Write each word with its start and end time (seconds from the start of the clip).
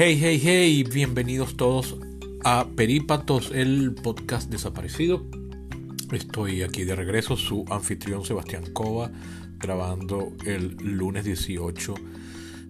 Hey, 0.00 0.16
hey, 0.22 0.40
hey, 0.40 0.84
bienvenidos 0.84 1.56
todos 1.56 1.96
a 2.44 2.68
Perípatos, 2.76 3.50
el 3.50 3.94
podcast 3.94 4.48
desaparecido. 4.48 5.26
Estoy 6.12 6.62
aquí 6.62 6.84
de 6.84 6.94
regreso, 6.94 7.36
su 7.36 7.64
anfitrión 7.68 8.24
Sebastián 8.24 8.72
Cova, 8.72 9.10
grabando 9.58 10.36
el 10.46 10.76
lunes 10.76 11.24
18 11.24 11.96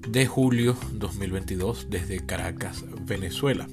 de 0.08 0.26
julio 0.26 0.74
2022 0.94 1.88
desde 1.90 2.24
Caracas, 2.24 2.86
Venezuela. 3.02 3.68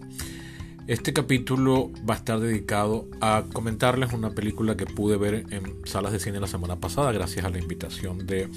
Este 0.87 1.13
capítulo 1.13 1.93
va 2.07 2.15
a 2.15 2.17
estar 2.17 2.41
dedicado 2.41 3.07
a 3.21 3.45
comentarles 3.53 4.11
una 4.11 4.31
película 4.31 4.75
que 4.75 4.85
pude 4.85 5.15
ver 5.15 5.45
en 5.51 5.77
salas 5.85 6.11
de 6.11 6.19
cine 6.19 6.41
la 6.41 6.47
semana 6.47 6.81
pasada 6.81 7.13
gracias 7.13 7.45
a 7.45 7.49
la 7.49 7.59
invitación 7.59 8.27
de 8.27 8.49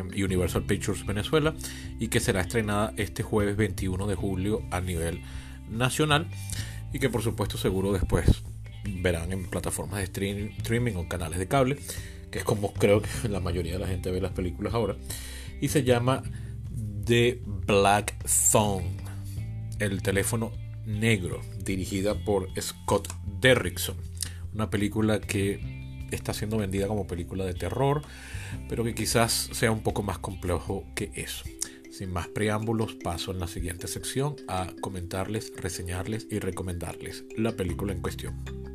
Universal 0.00 0.64
Pictures 0.64 1.04
Venezuela 1.06 1.54
y 1.98 2.08
que 2.08 2.20
será 2.20 2.40
estrenada 2.40 2.92
este 2.96 3.22
jueves 3.22 3.56
21 3.56 4.06
de 4.06 4.14
julio 4.14 4.62
a 4.70 4.80
nivel 4.80 5.22
nacional 5.68 6.28
y 6.92 6.98
que 6.98 7.08
por 7.10 7.22
supuesto 7.22 7.58
seguro 7.58 7.92
después 7.92 8.42
verán 8.84 9.32
en 9.32 9.44
plataformas 9.44 9.98
de 9.98 10.04
streaming 10.04 10.96
o 10.96 11.08
canales 11.08 11.38
de 11.38 11.48
cable, 11.48 11.78
que 12.30 12.38
es 12.38 12.44
como 12.44 12.72
creo 12.72 13.02
que 13.02 13.28
la 13.28 13.40
mayoría 13.40 13.74
de 13.74 13.78
la 13.78 13.86
gente 13.86 14.10
ve 14.10 14.20
las 14.20 14.32
películas 14.32 14.74
ahora, 14.74 14.96
y 15.60 15.68
se 15.68 15.82
llama 15.84 16.22
The 17.04 17.42
Black 17.44 18.14
Phone, 18.26 18.96
el 19.78 20.02
teléfono 20.02 20.52
negro, 20.86 21.40
dirigida 21.64 22.14
por 22.14 22.48
Scott 22.60 23.12
Derrickson, 23.40 23.96
una 24.54 24.70
película 24.70 25.20
que 25.20 25.77
está 26.10 26.32
siendo 26.32 26.58
vendida 26.58 26.86
como 26.86 27.06
película 27.06 27.44
de 27.44 27.54
terror, 27.54 28.02
pero 28.68 28.84
que 28.84 28.94
quizás 28.94 29.50
sea 29.52 29.70
un 29.70 29.80
poco 29.80 30.02
más 30.02 30.18
complejo 30.18 30.84
que 30.94 31.10
eso. 31.14 31.44
Sin 31.90 32.12
más 32.12 32.28
preámbulos, 32.28 32.94
paso 32.94 33.32
en 33.32 33.40
la 33.40 33.48
siguiente 33.48 33.88
sección 33.88 34.36
a 34.46 34.72
comentarles, 34.80 35.52
reseñarles 35.56 36.26
y 36.30 36.38
recomendarles 36.38 37.24
la 37.36 37.52
película 37.52 37.92
en 37.92 38.00
cuestión. 38.00 38.67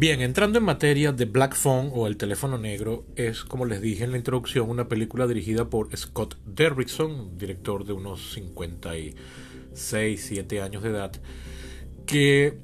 Bien, 0.00 0.22
entrando 0.22 0.58
en 0.58 0.64
materia, 0.64 1.12
de 1.12 1.26
Black 1.26 1.54
Phone 1.54 1.90
o 1.92 2.06
El 2.06 2.16
teléfono 2.16 2.56
negro 2.56 3.04
es, 3.16 3.44
como 3.44 3.66
les 3.66 3.82
dije 3.82 4.02
en 4.02 4.12
la 4.12 4.16
introducción, 4.16 4.70
una 4.70 4.88
película 4.88 5.26
dirigida 5.26 5.68
por 5.68 5.94
Scott 5.94 6.38
Derrickson, 6.46 7.36
director 7.36 7.84
de 7.84 7.92
unos 7.92 8.32
56, 8.32 10.24
7 10.24 10.62
años 10.62 10.82
de 10.82 10.88
edad, 10.88 11.12
que 12.06 12.56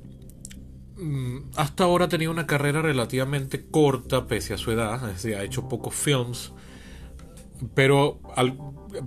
mm, 0.97 1.51
hasta 1.57 1.84
ahora 1.84 2.09
tenido 2.09 2.31
una 2.31 2.47
carrera 2.47 2.81
relativamente 2.81 3.67
corta 3.67 4.27
pese 4.27 4.55
a 4.55 4.57
su 4.57 4.70
edad, 4.70 5.07
es 5.11 5.23
decir, 5.23 5.37
ha 5.37 5.45
hecho 5.45 5.69
pocos 5.69 5.95
films, 5.95 6.55
pero 7.75 8.19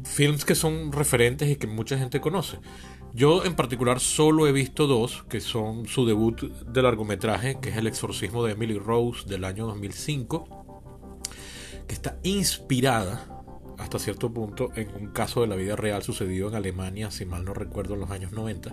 films 0.04 0.46
que 0.46 0.54
son 0.54 0.92
referentes 0.92 1.50
y 1.50 1.56
que 1.56 1.66
mucha 1.66 1.98
gente 1.98 2.22
conoce. 2.22 2.60
Yo 3.14 3.44
en 3.44 3.56
particular 3.56 4.00
solo 4.00 4.48
he 4.48 4.52
visto 4.52 4.86
dos, 4.86 5.24
que 5.30 5.42
son 5.42 5.88
su 5.88 6.06
debut 6.06 6.42
de 6.42 6.82
largometraje, 6.82 7.60
que 7.60 7.70
es 7.70 7.78
El 7.78 7.88
exorcismo 7.88 8.44
de 8.44 8.54
Emily 8.54 8.78
Rose 8.78 9.28
del 9.28 9.46
año 9.46 9.66
2005, 9.66 11.20
que 11.88 11.94
está 11.94 12.20
inspirada 12.24 13.44
hasta 13.80 13.98
cierto 13.98 14.32
punto 14.32 14.72
en 14.76 14.90
un 14.94 15.08
caso 15.08 15.42
de 15.42 15.48
la 15.48 15.56
vida 15.56 15.76
real 15.76 16.04
sucedido 16.04 16.50
en 16.50 16.56
Alemania, 16.56 17.10
si 17.10 17.26
mal 17.26 17.46
no 17.46 17.54
recuerdo, 17.54 17.96
en 17.96 18.02
los 18.02 18.12
años 18.12 18.32
90. 18.32 18.72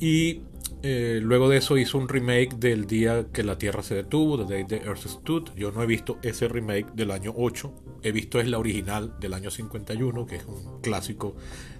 Y 0.00 0.42
eh, 0.82 1.18
luego 1.22 1.48
de 1.48 1.56
eso 1.56 1.76
hizo 1.76 1.98
un 1.98 2.08
remake 2.08 2.54
del 2.56 2.86
día 2.86 3.26
que 3.32 3.42
la 3.42 3.58
Tierra 3.58 3.82
se 3.82 3.96
detuvo, 3.96 4.38
The 4.38 4.52
Day 4.52 4.64
the 4.64 4.76
Earth 4.86 5.06
Stood. 5.06 5.50
Yo 5.56 5.72
no 5.72 5.82
he 5.82 5.86
visto 5.86 6.18
ese 6.22 6.46
remake 6.46 6.92
del 6.94 7.10
año 7.10 7.32
8. 7.36 7.74
He 8.02 8.12
visto 8.12 8.38
es 8.38 8.48
la 8.48 8.58
original 8.58 9.14
del 9.18 9.34
año 9.34 9.50
51, 9.50 10.26
que 10.26 10.36
es 10.36 10.44
un 10.44 10.80
clásico 10.80 11.34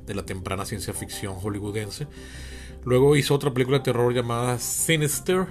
de 0.05 0.15
la 0.15 0.25
temprana 0.25 0.65
ciencia 0.65 0.93
ficción 0.93 1.35
hollywoodense. 1.35 2.09
Luego 2.85 3.17
hizo 3.17 3.35
otra 3.35 3.53
película 3.53 3.79
de 3.79 3.85
terror 3.85 4.13
llamada 4.13 4.59
Sinister. 4.59 5.47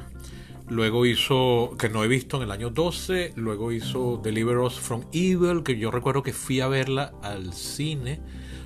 Luego 0.69 1.05
hizo, 1.05 1.75
que 1.79 1.87
no 1.87 2.03
he 2.03 2.09
visto 2.09 2.35
en 2.37 2.43
el 2.43 2.51
año 2.51 2.69
12. 2.69 3.31
Luego 3.37 3.71
hizo 3.71 4.19
Deliver 4.21 4.57
Us 4.57 4.77
from 4.77 5.05
Evil, 5.13 5.63
que 5.63 5.77
yo 5.77 5.91
recuerdo 5.91 6.21
que 6.21 6.33
fui 6.33 6.59
a 6.59 6.67
verla 6.67 7.13
al 7.21 7.53
cine. 7.53 8.19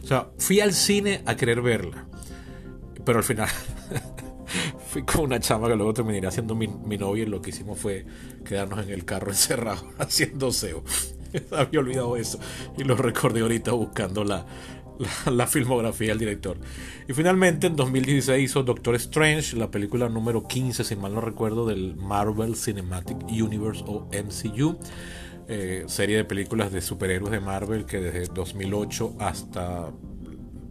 O 0.04 0.08
sea, 0.08 0.32
fui 0.40 0.60
al 0.60 0.74
cine 0.74 1.22
a 1.28 1.36
querer 1.36 1.62
verla. 1.62 2.08
Pero 3.06 3.20
al 3.20 3.24
final 3.24 3.50
fui 4.90 5.04
con 5.04 5.22
una 5.22 5.40
chama 5.40 5.68
que 5.68 5.76
luego 5.76 5.94
terminé 5.94 6.26
haciendo 6.28 6.56
mi, 6.56 6.68
mi 6.68 6.98
novia 6.98 7.24
y 7.24 7.28
lo 7.28 7.42
que 7.42 7.52
hicimos 7.52 7.80
fue 7.80 8.06
quedarnos 8.46 8.86
en 8.86 8.92
el 8.92 9.06
carro 9.06 9.28
encerrado 9.32 9.88
haciendo 9.98 10.52
SEO. 10.52 10.84
Había 11.52 11.80
olvidado 11.80 12.18
eso 12.18 12.40
y 12.78 12.84
lo 12.84 12.96
recordé 12.96 13.42
ahorita 13.42 13.72
buscando 13.72 14.24
la, 14.24 14.46
la, 15.32 15.48
filmografía 15.48 16.10
del 16.10 16.20
director. 16.20 16.58
Y 17.08 17.14
finalmente 17.14 17.68
en 17.68 17.76
2016 17.76 18.44
hizo 18.44 18.64
Doctor 18.64 18.96
Strange, 18.96 19.56
la 19.56 19.72
película 19.72 20.10
número 20.10 20.48
15, 20.48 20.84
si 20.84 20.96
mal 20.96 21.14
no 21.14 21.22
recuerdo, 21.22 21.66
del 21.66 21.96
Marvel 21.96 22.56
Cinematic 22.56 23.18
Universe 23.30 23.84
o 23.88 24.10
MCU. 24.12 24.78
Eh, 25.48 25.84
serie 25.88 26.18
de 26.18 26.24
películas 26.24 26.72
de 26.72 26.82
superhéroes 26.82 27.32
de 27.32 27.40
Marvel 27.40 27.86
que 27.86 28.00
desde 28.00 28.32
2008 28.34 29.16
hasta 29.20 29.92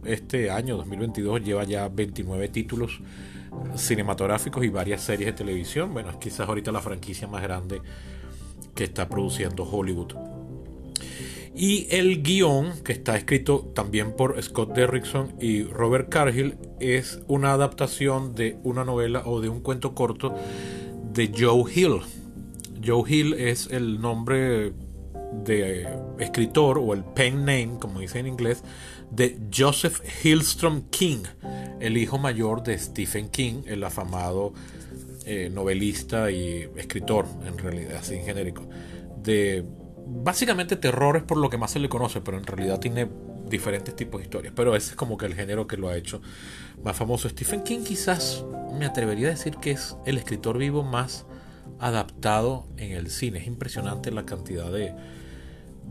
este 0.05 0.49
año 0.49 0.77
2022 0.77 1.43
lleva 1.43 1.63
ya 1.63 1.87
29 1.87 2.47
títulos 2.49 2.99
cinematográficos 3.75 4.63
y 4.63 4.69
varias 4.69 5.01
series 5.01 5.27
de 5.27 5.33
televisión. 5.33 5.93
Bueno, 5.93 6.09
es 6.09 6.17
quizás 6.17 6.47
ahorita 6.47 6.71
la 6.71 6.81
franquicia 6.81 7.27
más 7.27 7.41
grande 7.41 7.81
que 8.75 8.83
está 8.83 9.07
produciendo 9.09 9.63
Hollywood. 9.63 10.13
Y 11.53 11.87
el 11.89 12.23
guion, 12.23 12.81
que 12.83 12.93
está 12.93 13.17
escrito 13.17 13.71
también 13.75 14.15
por 14.15 14.41
Scott 14.41 14.73
Derrickson 14.73 15.33
y 15.39 15.63
Robert 15.63 16.07
Cargill, 16.07 16.57
es 16.79 17.21
una 17.27 17.51
adaptación 17.51 18.35
de 18.35 18.57
una 18.63 18.85
novela 18.85 19.23
o 19.25 19.41
de 19.41 19.49
un 19.49 19.59
cuento 19.59 19.93
corto 19.93 20.33
de 21.13 21.31
Joe 21.37 21.69
Hill. 21.73 21.99
Joe 22.83 23.03
Hill 23.05 23.33
es 23.33 23.67
el 23.67 23.99
nombre 23.99 24.71
de 25.43 25.87
escritor 26.19 26.77
o 26.77 26.93
el 26.93 27.03
pen 27.03 27.39
name, 27.39 27.77
como 27.79 27.99
dice 27.99 28.19
en 28.19 28.27
inglés, 28.27 28.63
de 29.11 29.39
Joseph 29.55 30.01
Hillstrom 30.23 30.89
King, 30.89 31.23
el 31.79 31.97
hijo 31.97 32.17
mayor 32.17 32.63
de 32.63 32.77
Stephen 32.77 33.29
King, 33.29 33.63
el 33.65 33.83
afamado 33.83 34.53
eh, 35.25 35.49
novelista 35.53 36.31
y 36.31 36.69
escritor, 36.75 37.25
en 37.45 37.57
realidad, 37.57 37.97
así 37.97 38.15
en 38.15 38.25
genérico, 38.25 38.67
de 39.21 39.65
básicamente 40.07 40.75
terror 40.75 41.17
es 41.17 41.23
por 41.23 41.37
lo 41.37 41.49
que 41.49 41.57
más 41.57 41.71
se 41.71 41.79
le 41.79 41.89
conoce, 41.89 42.21
pero 42.21 42.37
en 42.37 42.45
realidad 42.45 42.79
tiene 42.79 43.07
diferentes 43.49 43.95
tipos 43.95 44.19
de 44.19 44.25
historias. 44.25 44.53
Pero 44.55 44.75
ese 44.75 44.91
es 44.91 44.95
como 44.95 45.17
que 45.17 45.25
el 45.25 45.35
género 45.35 45.67
que 45.67 45.77
lo 45.77 45.89
ha 45.89 45.95
hecho 45.95 46.21
más 46.83 46.95
famoso. 46.95 47.29
Stephen 47.29 47.63
King 47.63 47.83
quizás 47.83 48.43
me 48.79 48.85
atrevería 48.85 49.27
a 49.27 49.31
decir 49.31 49.57
que 49.57 49.71
es 49.71 49.95
el 50.05 50.17
escritor 50.17 50.57
vivo 50.57 50.83
más 50.83 51.25
adaptado 51.79 52.65
en 52.77 52.93
el 52.93 53.09
cine. 53.09 53.39
Es 53.39 53.47
impresionante 53.47 54.11
la 54.11 54.25
cantidad 54.25 54.71
de, 54.71 54.93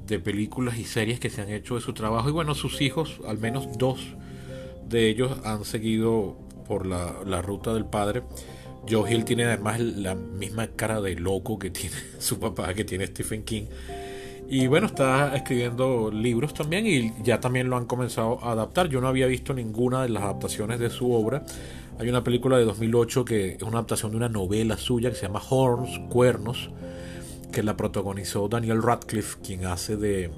de 0.06 0.19
películas 0.19 0.78
y 0.78 0.84
series 0.84 1.21
que 1.21 1.31
se 1.31 1.43
han 1.43 1.50
hecho 1.50 1.75
de 1.75 1.81
su 1.81 1.93
trabajo. 1.93 2.28
Y 2.28 2.33
bueno, 2.33 2.55
sus 2.55 2.81
hijos, 2.81 3.21
al 3.27 3.38
menos 3.38 3.78
dos 3.78 4.00
de 4.88 5.09
ellos, 5.09 5.38
han 5.44 5.65
seguido 5.65 6.37
por 6.66 6.87
la, 6.87 7.15
la 7.27 7.43
ruta 7.43 7.75
del 7.75 7.84
padre. 7.84 8.22
Joe 8.89 9.12
Hill 9.12 9.25
tiene 9.25 9.44
además 9.44 9.81
la 9.81 10.15
misma 10.15 10.69
cara 10.69 11.00
de 11.00 11.15
loco 11.16 11.59
que 11.59 11.71
tiene 11.71 11.97
su 12.19 12.39
papá, 12.39 12.75
que 12.75 12.84
tiene 12.84 13.06
Stephen 13.06 13.44
King. 13.44 13.65
Y 14.53 14.66
bueno, 14.66 14.89
está 14.89 15.37
escribiendo 15.37 16.10
libros 16.10 16.53
también 16.55 16.84
y 16.84 17.12
ya 17.22 17.39
también 17.39 17.71
lo 17.71 17.77
han 17.77 17.87
comenzado 17.87 18.43
a 18.43 18.50
adaptar. 18.50 18.89
Yo 18.89 19.00
no 19.00 19.06
había 19.06 19.28
visto 19.28 19.55
ninguna 19.55 20.03
de 20.03 20.09
las 20.09 20.25
adaptaciones 20.25 20.81
de 20.81 20.91
su 20.91 21.12
obra. 21.12 21.45
Hay 22.01 22.09
una 22.09 22.25
película 22.25 22.59
de 22.59 22.65
2008 22.65 23.25
que 23.25 23.53
es 23.53 23.63
una 23.63 23.78
adaptación 23.78 24.10
de 24.10 24.16
una 24.16 24.28
novela 24.28 24.77
suya 24.77 25.10
que 25.10 25.15
se 25.15 25.27
llama 25.27 25.41
Horns, 25.48 26.01
Cuernos, 26.09 26.71
que 27.51 27.63
la 27.63 27.77
protagonizó 27.77 28.49
Daniel 28.49 28.83
Radcliffe, 28.83 29.39
quien 29.43 29.67
hace 29.67 29.97
de 29.97 30.31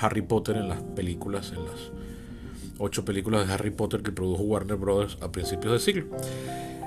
Harry 0.00 0.22
Potter 0.22 0.56
en 0.56 0.68
las 0.68 0.82
películas, 0.82 1.52
en 1.52 1.64
las 1.64 1.92
ocho 2.78 3.04
películas 3.04 3.46
de 3.46 3.52
Harry 3.52 3.70
Potter 3.70 4.02
que 4.02 4.12
produjo 4.12 4.42
Warner 4.42 4.76
Brothers 4.76 5.18
a 5.20 5.30
principios 5.30 5.72
del 5.72 5.80
siglo. 5.80 6.06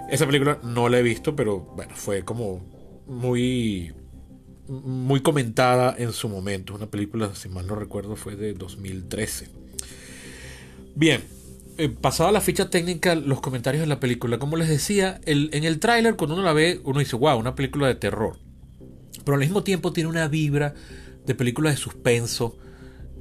Esa 0.10 0.26
película 0.26 0.60
no 0.64 0.90
la 0.90 1.00
he 1.00 1.04
visto, 1.04 1.36
pero 1.36 1.60
bueno, 1.60 1.94
fue 1.96 2.24
como 2.24 2.62
muy 3.08 3.94
muy 4.68 5.22
comentada 5.22 5.96
en 5.98 6.14
su 6.14 6.30
momento. 6.30 6.74
Una 6.74 6.88
película, 6.88 7.36
si 7.36 7.50
mal 7.50 7.68
no 7.68 7.76
recuerdo, 7.76 8.16
fue 8.16 8.36
de 8.36 8.54
2013. 8.54 9.50
Bien, 10.96 11.22
eh, 11.78 11.90
pasada 11.90 12.32
la 12.32 12.42
ficha 12.42 12.70
técnica, 12.70 13.16
los 13.16 13.42
comentarios 13.42 13.82
de 13.82 13.88
la 13.88 14.00
película. 14.00 14.40
Como 14.40 14.58
les 14.58 14.70
decía, 14.70 15.20
en 15.26 15.64
el 15.64 15.80
tráiler, 15.80 16.16
cuando 16.16 16.36
uno 16.36 16.44
la 16.44 16.54
ve, 16.54 16.82
uno 16.84 17.00
dice, 17.00 17.16
wow, 17.16 17.38
una 17.38 17.56
película 17.56 17.88
de 17.88 17.96
terror. 17.96 18.38
Pero 19.24 19.36
al 19.36 19.42
mismo 19.42 19.64
tiempo 19.64 19.94
tiene 19.94 20.10
una 20.10 20.28
vibra 20.28 20.74
de 21.25 21.36
película 21.36 21.70
de 21.70 21.78
suspenso, 21.78 22.58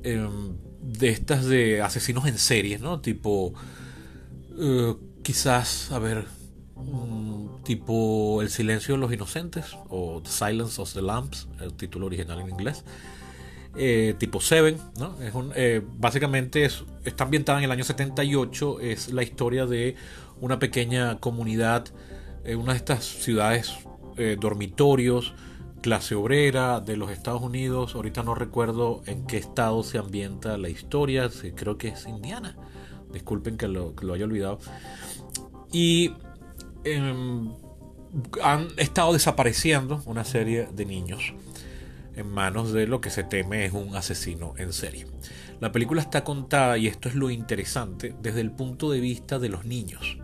em, 0.02 0.56
de 0.82 1.10
estas 1.10 1.46
de 1.46 1.81
asesinos 1.81 2.26
en 2.26 2.38
series, 2.38 2.81
¿no? 2.81 3.00
Tipo, 3.00 3.54
eh, 4.58 4.94
quizás, 5.22 5.93
a 5.93 5.99
ver, 5.99 6.26
mm, 6.75 7.62
tipo 7.62 8.43
El 8.43 8.50
silencio 8.50 8.94
de 8.94 9.00
los 9.00 9.12
inocentes 9.12 9.76
o 9.88 10.20
The 10.22 10.31
Silence 10.31 10.82
of 10.82 10.93
the 10.93 11.02
Lambs, 11.02 11.49
el 11.60 11.75
título 11.75 12.06
original 12.06 12.40
en 12.40 12.50
inglés. 12.50 12.84
Eh, 13.76 14.14
tipo 14.19 14.40
Seven, 14.40 14.76
¿no? 14.99 15.19
Es 15.22 15.34
un, 15.34 15.52
eh, 15.54 15.81
básicamente 15.99 16.64
es, 16.64 16.84
está 17.04 17.25
ambientada 17.25 17.58
en 17.58 17.64
el 17.64 17.70
año 17.70 17.84
78, 17.84 18.81
es 18.81 19.12
la 19.12 19.22
historia 19.22 19.64
de 19.66 19.94
una 20.40 20.58
pequeña 20.58 21.19
comunidad, 21.20 21.87
en 22.44 22.58
una 22.58 22.72
de 22.72 22.78
estas 22.78 23.04
ciudades 23.04 23.72
dormitorios, 24.38 25.32
clase 25.82 26.14
obrera 26.14 26.81
de 26.81 26.96
los 26.96 27.11
Estados 27.11 27.43
Unidos, 27.43 27.94
ahorita 27.94 28.23
no 28.23 28.34
recuerdo 28.34 29.02
en 29.06 29.26
qué 29.26 29.37
estado 29.37 29.82
se 29.82 29.99
ambienta 29.99 30.56
la 30.56 30.70
historia, 30.70 31.29
creo 31.55 31.76
que 31.76 31.88
es 31.88 32.06
Indiana, 32.06 32.56
disculpen 33.12 33.58
que 33.58 33.69
lo, 33.69 33.93
haya 34.14 34.25
olvidado, 34.25 34.61
y 35.70 36.14
em, 36.84 37.50
han 38.43 38.69
estado 38.79 39.12
desapareciendo 39.12 40.02
una 40.06 40.25
serie 40.25 40.69
de 40.73 40.87
niños 40.87 41.34
en 42.14 42.28
manos 42.31 42.73
de 42.73 42.87
lo 42.87 43.00
que 43.00 43.11
se 43.11 43.25
teme 43.25 43.64
es 43.64 43.73
un 43.73 43.96
asesino 43.96 44.55
en 44.56 44.73
serie. 44.73 45.06
La 45.61 45.73
película 45.73 46.02
está 46.02 46.25
contada, 46.25 46.76
y 46.78 46.87
esto 46.87 47.08
es 47.08 47.14
lo 47.14 47.31
interesante, 47.31 48.14
desde 48.20 48.40
el 48.40 48.50
punto 48.50 48.90
de 48.90 49.00
vista 49.00 49.38
de 49.38 49.49
los 49.49 49.64
niños. 49.64 50.19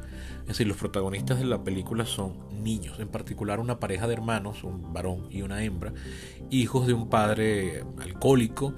Es 0.49 0.57
decir, 0.57 0.67
los 0.67 0.79
protagonistas 0.79 1.39
de 1.39 1.45
la 1.45 1.63
película 1.63 2.07
son 2.07 2.39
niños, 2.63 2.99
en 3.01 3.09
particular 3.09 3.61
una 3.61 3.79
pareja 3.79 4.07
de 4.07 4.15
hermanos, 4.15 4.65
un 4.65 4.95
varón 4.95 5.27
y 5.31 5.43
una 5.43 5.63
hembra, 5.63 5.93
hijos 6.49 6.87
de 6.87 6.95
un 6.95 7.11
padre 7.11 7.85
alcohólico, 8.01 8.73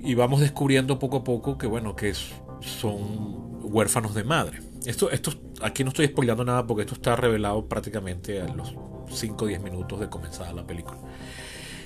y 0.00 0.14
vamos 0.14 0.40
descubriendo 0.40 0.98
poco 0.98 1.18
a 1.18 1.24
poco 1.24 1.56
que, 1.56 1.68
bueno, 1.68 1.94
que 1.94 2.14
son 2.60 3.62
huérfanos 3.62 4.14
de 4.16 4.24
madre. 4.24 4.58
Esto, 4.86 5.08
esto, 5.12 5.32
aquí 5.62 5.84
no 5.84 5.90
estoy 5.90 6.08
spoilando 6.08 6.44
nada 6.44 6.66
porque 6.66 6.82
esto 6.82 6.94
está 6.94 7.14
revelado 7.14 7.68
prácticamente 7.68 8.40
a 8.40 8.48
los 8.48 8.74
5 9.08 9.44
o 9.44 9.48
10 9.48 9.62
minutos 9.62 10.00
de 10.00 10.08
comenzar 10.08 10.52
la 10.52 10.66
película. 10.66 10.98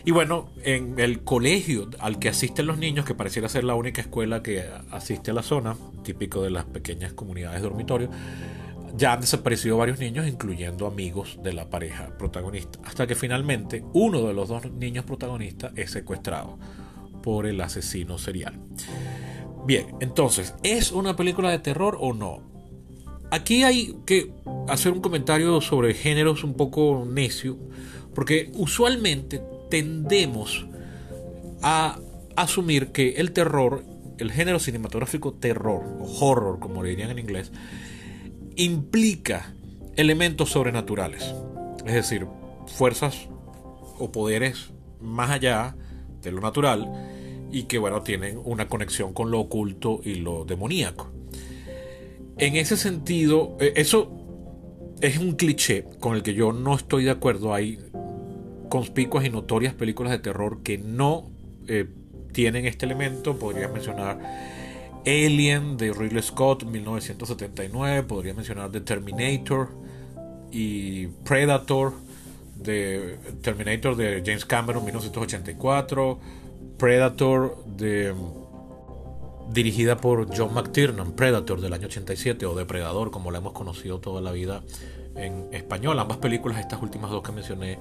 Y 0.04 0.10
bueno, 0.10 0.48
en 0.64 0.98
el 0.98 1.22
colegio 1.22 1.88
al 2.00 2.18
que 2.18 2.28
asisten 2.28 2.66
los 2.66 2.78
niños, 2.78 3.04
que 3.04 3.14
pareciera 3.14 3.48
ser 3.48 3.64
la 3.64 3.74
única 3.74 4.00
escuela 4.00 4.42
que 4.42 4.64
asiste 4.90 5.30
a 5.30 5.34
la 5.34 5.42
zona, 5.42 5.76
típico 6.02 6.42
de 6.42 6.50
las 6.50 6.64
pequeñas 6.64 7.12
comunidades 7.12 7.62
de 7.62 7.68
dormitorio, 7.68 8.10
ya 8.94 9.14
han 9.14 9.20
desaparecido 9.20 9.76
varios 9.76 9.98
niños, 9.98 10.26
incluyendo 10.26 10.86
amigos 10.86 11.38
de 11.42 11.52
la 11.52 11.70
pareja 11.70 12.16
protagonista, 12.18 12.78
hasta 12.84 13.06
que 13.06 13.14
finalmente 13.14 13.84
uno 13.92 14.26
de 14.26 14.34
los 14.34 14.48
dos 14.48 14.70
niños 14.72 15.04
protagonistas 15.04 15.72
es 15.76 15.90
secuestrado 15.90 16.58
por 17.22 17.46
el 17.46 17.60
asesino 17.60 18.18
serial. 18.18 18.60
Bien, 19.66 19.86
entonces, 20.00 20.54
¿es 20.62 20.92
una 20.92 21.16
película 21.16 21.50
de 21.50 21.58
terror 21.58 21.96
o 22.00 22.12
no? 22.12 22.42
Aquí 23.30 23.62
hay 23.62 23.96
que 24.04 24.34
hacer 24.68 24.92
un 24.92 25.00
comentario 25.00 25.60
sobre 25.60 25.94
géneros 25.94 26.44
un 26.44 26.54
poco 26.54 27.06
necio, 27.08 27.58
porque 28.14 28.50
usualmente 28.54 29.40
tendemos 29.70 30.66
a 31.62 31.98
asumir 32.36 32.88
que 32.88 33.14
el 33.14 33.32
terror, 33.32 33.84
el 34.18 34.32
género 34.32 34.58
cinematográfico 34.58 35.32
terror, 35.32 35.82
o 36.00 36.26
horror 36.26 36.58
como 36.58 36.82
le 36.82 36.90
dirían 36.90 37.10
en 37.10 37.20
inglés, 37.20 37.52
implica 38.56 39.54
elementos 39.96 40.50
sobrenaturales, 40.50 41.34
es 41.86 41.94
decir, 41.94 42.26
fuerzas 42.66 43.28
o 43.98 44.10
poderes 44.10 44.70
más 45.00 45.30
allá 45.30 45.76
de 46.22 46.32
lo 46.32 46.40
natural 46.40 46.90
y 47.50 47.64
que 47.64 47.78
bueno, 47.78 48.02
tienen 48.02 48.40
una 48.42 48.68
conexión 48.68 49.12
con 49.12 49.30
lo 49.30 49.40
oculto 49.40 50.00
y 50.02 50.16
lo 50.16 50.44
demoníaco. 50.44 51.12
En 52.38 52.56
ese 52.56 52.76
sentido, 52.76 53.56
eh, 53.60 53.74
eso 53.76 54.10
es 55.00 55.18
un 55.18 55.32
cliché 55.32 55.84
con 56.00 56.16
el 56.16 56.22
que 56.22 56.34
yo 56.34 56.52
no 56.52 56.74
estoy 56.74 57.04
de 57.04 57.10
acuerdo. 57.10 57.52
Hay 57.52 57.78
conspicuas 58.70 59.26
y 59.26 59.30
notorias 59.30 59.74
películas 59.74 60.12
de 60.12 60.18
terror 60.18 60.62
que 60.62 60.78
no 60.78 61.30
eh, 61.68 61.86
tienen 62.32 62.64
este 62.64 62.86
elemento. 62.86 63.38
Podría 63.38 63.68
mencionar 63.68 64.18
Alien 65.06 65.76
de 65.76 65.92
Ridley 65.92 66.22
Scott 66.22 66.64
1979, 66.64 68.02
podría 68.04 68.34
mencionar 68.34 68.70
The 68.70 68.80
Terminator 68.80 69.68
y 70.50 71.06
Predator 71.06 71.92
de 72.56 73.18
Terminator 73.42 73.96
de 73.96 74.22
James 74.24 74.44
Cameron 74.44 74.84
1984, 74.84 76.18
Predator 76.78 77.64
de 77.66 78.14
dirigida 79.52 79.96
por 79.96 80.34
John 80.36 80.54
McTiernan, 80.54 81.12
Predator 81.12 81.60
del 81.60 81.72
año 81.72 81.86
87 81.86 82.46
o 82.46 82.54
Depredador 82.54 83.10
como 83.10 83.30
la 83.30 83.38
hemos 83.38 83.52
conocido 83.52 83.98
toda 84.00 84.20
la 84.20 84.32
vida 84.32 84.62
en 85.16 85.48
español. 85.52 85.98
Ambas 85.98 86.18
películas, 86.18 86.58
estas 86.58 86.80
últimas 86.82 87.10
dos 87.10 87.22
que 87.22 87.32
mencioné, 87.32 87.78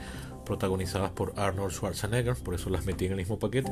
protagonizadas 0.51 1.11
por 1.11 1.33
Arnold 1.37 1.71
Schwarzenegger, 1.71 2.35
por 2.35 2.53
eso 2.55 2.69
las 2.69 2.85
metí 2.85 3.05
en 3.05 3.11
el 3.11 3.17
mismo 3.17 3.39
paquete. 3.39 3.71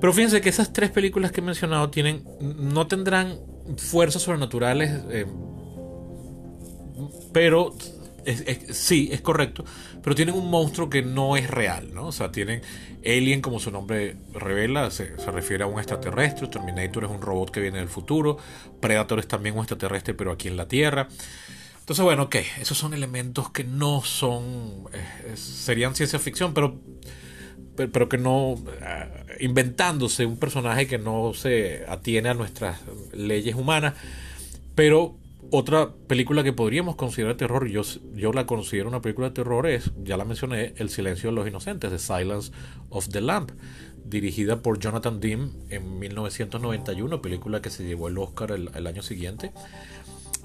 Pero 0.00 0.14
fíjense 0.14 0.40
que 0.40 0.48
esas 0.48 0.72
tres 0.72 0.90
películas 0.90 1.30
que 1.30 1.40
he 1.40 1.44
mencionado 1.44 1.90
tienen, 1.90 2.24
no 2.40 2.86
tendrán 2.86 3.38
fuerzas 3.76 4.22
sobrenaturales, 4.22 4.90
eh, 5.10 5.26
pero 7.34 7.74
sí, 8.70 9.10
es 9.12 9.20
correcto, 9.20 9.62
pero 10.02 10.16
tienen 10.16 10.34
un 10.34 10.48
monstruo 10.48 10.88
que 10.88 11.02
no 11.02 11.36
es 11.36 11.50
real, 11.50 11.92
¿no? 11.92 12.06
O 12.06 12.12
sea, 12.12 12.32
tienen 12.32 12.62
Alien, 13.04 13.42
como 13.42 13.60
su 13.60 13.70
nombre 13.70 14.16
revela, 14.32 14.90
se, 14.90 15.18
se, 15.18 15.30
refiere 15.30 15.64
a 15.64 15.66
un 15.66 15.78
extraterrestre, 15.78 16.48
Terminator 16.48 17.04
es 17.04 17.10
un 17.10 17.20
robot 17.20 17.50
que 17.50 17.60
viene 17.60 17.78
del 17.78 17.88
futuro, 17.88 18.38
Predator 18.80 19.18
es 19.18 19.28
también 19.28 19.54
un 19.54 19.60
extraterrestre, 19.60 20.14
pero 20.14 20.32
aquí 20.32 20.48
en 20.48 20.56
la 20.56 20.66
Tierra. 20.66 21.08
Entonces, 21.80 22.04
bueno, 22.04 22.24
ok, 22.24 22.36
esos 22.60 22.78
son 22.78 22.94
elementos 22.94 23.50
que 23.50 23.64
no 23.64 24.02
son, 24.02 24.84
eh, 24.92 25.36
serían 25.36 25.94
ciencia 25.96 26.18
ficción, 26.18 26.54
pero, 26.54 26.78
pero, 27.74 28.08
que 28.08 28.16
no, 28.16 28.54
eh, 28.80 29.36
inventándose 29.40 30.24
un 30.24 30.38
personaje 30.38 30.86
que 30.86 30.98
no 30.98 31.32
se 31.34 31.84
atiene 31.88 32.28
a 32.28 32.34
nuestras 32.34 32.80
leyes 33.12 33.56
humanas. 33.56 33.94
Pero 34.76 35.16
otra 35.50 35.92
película 36.06 36.44
que 36.44 36.52
podríamos 36.52 36.94
considerar 36.94 37.36
terror, 37.36 37.66
yo, 37.68 37.82
yo 38.14 38.32
la 38.32 38.46
considero 38.46 38.88
una 38.88 39.02
película 39.02 39.30
de 39.30 39.34
terror, 39.34 39.66
es, 39.66 39.90
ya 40.04 40.16
la 40.16 40.24
mencioné, 40.24 40.74
El 40.76 40.90
silencio 40.90 41.30
de 41.30 41.36
los 41.36 41.48
inocentes, 41.48 41.90
The 41.90 41.98
Silence 41.98 42.52
of 42.90 43.08
the 43.08 43.20
Lamp, 43.20 43.50
dirigida 44.04 44.62
por 44.62 44.78
Jonathan 44.78 45.18
Dean 45.18 45.50
en 45.70 45.98
1991, 45.98 47.20
película 47.20 47.60
que 47.60 47.70
se 47.70 47.84
llevó 47.84 48.08
el 48.08 48.18
Oscar 48.18 48.52
el 48.52 48.86
año 48.86 49.02
siguiente. 49.02 49.52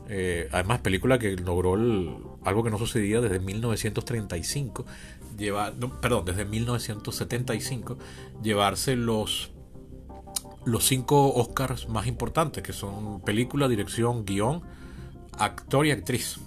Eh, 0.08 0.48
además, 0.52 0.80
película 0.80 1.18
que 1.18 1.36
logró 1.36 1.74
algo 2.44 2.64
que 2.64 2.70
no 2.70 2.78
sucedía 2.78 3.22
desde 3.22 3.40
1935, 3.40 4.86
lleva, 5.38 5.74
perdón, 6.02 6.26
desde 6.26 6.46
1975, 6.46 7.98
llevarse 8.44 8.96
los, 8.96 9.52
los 10.66 10.86
cinco 10.86 11.34
Oscars 11.34 11.90
más 11.90 12.08
importantes, 12.08 12.64
que 12.64 12.74
son 12.74 13.22
película, 13.22 13.68
dirección, 13.68 14.26
guion, 14.26 14.62
actor 15.38 15.86
y 15.86 15.92
actriz. 15.92 16.40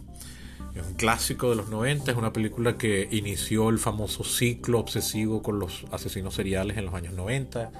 Es 0.75 0.87
un 0.87 0.95
clásico 0.95 1.51
de 1.51 1.57
los 1.57 1.69
90, 1.69 2.13
es 2.13 2.17
una 2.17 2.33
película 2.33 2.77
que 2.79 3.09
inició 3.11 3.69
el 3.69 3.81
famoso 3.81 4.23
ciclo 4.23 4.79
obsesivo 4.79 5.43
con 5.43 5.59
los 5.59 5.85
asesinos 5.91 6.35
seriales 6.35 6.77
en 6.77 6.85
los 6.85 6.95
años 6.95 7.15
90 7.15 7.73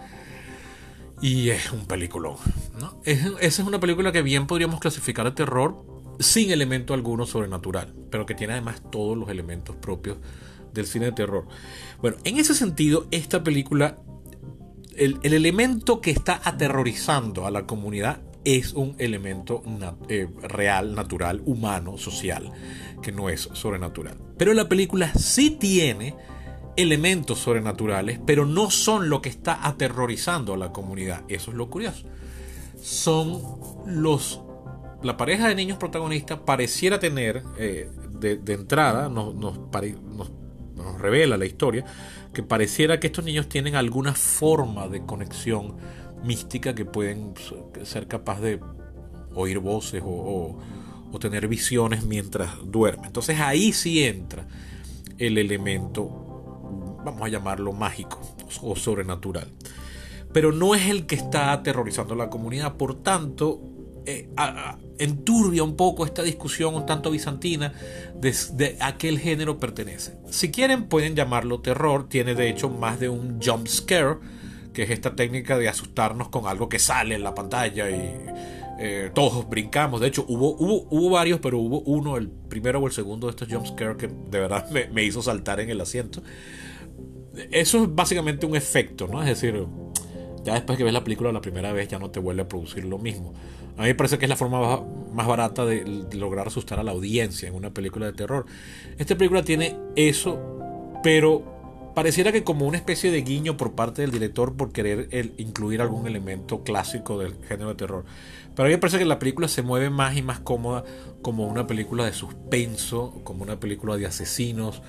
y 1.21 1.51
es 1.51 1.73
un 1.73 1.87
peliculón. 1.87 2.37
¿no? 2.81 3.01
esa 3.05 3.39
es 3.41 3.59
una 3.59 3.81
película 3.81 4.13
que 4.13 4.23
bien 4.23 4.47
podríamos 4.47 4.81
clasificar 4.81 5.25
de 5.27 5.33
terror 5.33 5.85
sin 6.21 6.51
elemento 6.51 6.95
alguno 6.95 7.27
sobrenatural, 7.27 7.95
pero 8.11 8.27
que 8.27 8.35
tiene 8.35 8.55
además 8.55 8.83
todos 8.91 9.17
los 9.17 9.29
elementos 9.29 9.77
propios 9.77 10.19
del 10.73 10.87
cine 10.87 11.07
de 11.07 11.13
terror. 11.13 11.47
Bueno, 12.01 12.17
en 12.25 12.39
ese 12.39 12.55
sentido, 12.55 13.07
esta 13.11 13.43
película, 13.43 13.99
el, 14.97 15.19
elemento 15.23 16.01
que 16.01 16.11
está 16.11 16.41
aterrorizando 16.45 17.47
a 17.47 17.51
la 17.51 17.67
comunidad 17.67 18.21
es 18.45 18.73
un 18.73 18.95
elemento 18.99 19.63
eh, 20.09 20.29
real, 20.43 20.95
natural, 20.95 21.43
humano, 21.45 21.99
social, 21.99 22.53
que 23.03 23.13
no 23.13 23.29
es 23.29 23.49
sobrenatural. 23.53 24.17
Pero 24.37 24.55
la 24.55 24.69
película 24.69 25.13
sí 25.15 25.51
tiene 25.51 26.15
elementos 26.79 27.41
sobrenaturales, 27.41 28.21
pero 28.25 28.47
no 28.47 28.71
son 28.71 29.09
lo 29.11 29.21
que 29.21 29.29
está 29.29 29.67
aterrorizando 29.67 30.55
a 30.55 30.57
la 30.57 30.73
comunidad. 30.73 31.23
Eso 31.29 31.51
es 31.51 31.57
lo 31.57 31.69
curioso. 31.69 32.07
Son 32.81 33.43
los... 33.85 34.41
La 35.03 35.17
pareja 35.17 35.49
de 35.49 35.57
niños 35.57 35.77
protagonistas 35.77 36.39
pareciera 36.39 37.01
tener, 37.01 37.43
eh, 37.59 37.91
de, 38.21 38.53
entrada, 38.53 39.09
nos, 39.09 39.35
nos, 39.35 39.59
revela 41.01 41.37
la 41.37 41.47
historia, 41.47 41.85
que 42.33 42.45
pareciera 42.45 43.01
que 43.01 43.09
estos 43.09 43.25
niños 43.25 43.49
tienen 43.49 43.75
alguna 43.75 44.15
forma 44.15 44.89
de 44.89 45.05
conexión 45.05 45.77
mística 46.25 46.75
que 46.75 46.85
pueden 46.85 47.35
ser 47.83 48.07
capaz 48.07 48.41
de 48.41 48.61
oír 49.35 49.59
voces 49.59 50.03
o, 50.05 50.59
o 51.13 51.19
tener 51.19 51.49
visiones 51.49 52.05
mientras 52.05 52.51
duermen. 52.65 53.07
Entonces 53.07 53.41
ahí 53.41 53.73
sí 53.73 54.05
entra 54.05 54.47
el 55.19 55.39
elemento 55.39 56.28
vamos 57.05 57.23
a 57.23 57.29
llamarlo 57.29 57.73
mágico 57.73 58.21
o 58.63 58.77
sobrenatural. 58.77 59.53
Pero 60.33 60.53
no 60.53 60.75
es 60.75 60.89
el 60.89 61.07
que 61.07 61.15
está 61.15 61.53
aterrorizando 61.53 62.15
a 62.15 62.17
la 62.17 62.31
comunidad, 62.31 62.77
por 62.77 63.03
tanto, 63.03 63.61
eh, 64.05 64.29
enturbia 64.99 65.63
un 65.63 65.77
poco 65.77 66.05
esta 66.05 66.23
discusión 66.23 66.75
un 66.75 66.87
tanto 66.87 67.11
bizantina 67.11 67.73
de, 68.15 68.77
a 68.81 68.97
qué 68.97 69.17
género 69.17 69.59
pertenece. 69.59 70.17
Si 70.31 70.51
quieren 70.51 70.85
pueden 70.85 71.15
llamarlo 71.15 71.61
terror, 71.61 72.09
tiene 72.09 72.35
de 72.35 72.49
hecho 72.49 72.69
más 72.69 73.01
de 73.01 73.09
un 73.09 73.41
jump 73.43 73.67
scare, 73.67 74.17
que 74.73 74.85
es 74.85 74.91
esta 74.91 75.15
técnica 75.15 75.59
de 75.59 75.69
asustarnos 75.69 76.29
con 76.29 76.47
algo 76.47 76.69
que 76.69 76.79
sale 76.79 77.15
en 77.15 77.23
la 77.23 77.35
pantalla 77.35 77.91
y 77.91 78.15
eh, 78.81 79.11
todos 79.15 79.49
brincamos. 79.49 80.01
De 80.01 80.09
hecho, 80.09 80.25
hubo, 80.29 80.57
hubo, 80.57 80.87
hubo, 80.91 81.11
varios, 81.11 81.41
pero 81.41 81.59
hubo 81.59 81.81
uno, 81.81 82.17
el 82.17 82.29
primero 82.29 82.81
o 82.81 82.87
el 82.87 82.93
segundo 82.93 83.27
de 83.27 83.33
estos 83.33 83.49
jump 83.49 83.67
scare 83.67 83.97
que 83.97 84.07
de 84.07 84.41
verdad 84.41 84.71
me, 84.71 84.87
me 84.89 85.05
hizo 85.05 85.21
saltar 85.21 85.61
en 85.61 85.71
el 85.71 85.81
asiento. 85.81 86.23
Eso 87.51 87.83
es 87.83 87.95
básicamente 87.95 88.47
un 88.47 88.57
efecto, 88.57 89.07
¿no? 89.07 89.23
Es 89.23 89.29
decir, 89.29 89.67
ya 90.45 90.55
después 90.55 90.79
que 90.79 90.85
ves 90.85 90.93
la 90.93 91.05
película 91.05 91.33
la 91.33 91.41
primera 91.41 91.73
vez 91.73 91.89
ya 91.89 91.99
no 91.99 92.11
te 92.11 92.21
vuelve 92.21 92.43
a 92.43 92.49
producir 92.49 92.85
lo 92.85 92.99
mismo. 92.99 93.35
A 93.77 93.83
mí 93.83 93.89
me 93.89 93.95
parece 93.95 94.19
que 94.19 94.25
es 94.25 94.29
la 94.29 94.37
forma 94.37 94.83
más 95.13 95.27
barata 95.27 95.65
de, 95.65 95.85
lograr 96.13 96.49
asustar 96.49 96.81
a 96.81 96.83
la 96.83 96.91
audiencia 96.91 97.49
en 97.49 97.55
una 97.55 97.71
película 97.71 98.07
de 98.07 98.13
terror. 98.13 98.47
Esta 98.99 99.17
película 99.17 99.43
tiene 99.43 99.77
eso, 99.95 101.01
pero 101.03 101.93
pareciera 101.95 102.33
que 102.33 102.45
como 102.45 102.67
una 102.67 102.77
especie 102.77 103.11
de 103.11 103.23
guiño 103.23 103.57
por 103.57 103.73
parte 103.73 104.03
del 104.03 104.11
director 104.11 104.57
por 104.57 104.73
querer 104.73 105.09
incluir 105.37 105.81
algún 105.81 106.07
elemento 106.07 106.63
clásico 106.63 107.19
del 107.19 107.35
género 107.47 107.71
de 107.71 107.75
terror. 107.77 108.05
Pero 108.55 108.67
a 108.67 108.69
mí 108.69 108.75
me 108.75 108.79
parece 108.79 108.99
que 108.99 109.05
la 109.05 109.21
película 109.21 109.47
se 109.47 109.63
mueve 109.63 109.91
más 109.91 110.17
y 110.17 110.23
más 110.23 110.41
cómoda 110.41 110.85
como 111.23 111.47
una 111.47 111.67
película 111.69 112.05
de 112.05 112.13
suspenso, 112.13 113.21
como 113.23 113.45
una 113.45 113.61
película 113.61 113.97
de 113.97 114.07
asesinos, 114.07 114.83